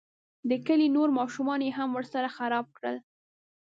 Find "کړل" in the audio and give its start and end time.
2.77-2.95